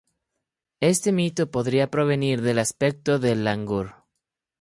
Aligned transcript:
Ese 0.79 1.11
mito 1.11 1.51
podría 1.51 1.91
provenir 1.91 2.41
del 2.41 2.57
aspecto 2.57 3.19
del 3.19 3.43
langur. 3.43 3.97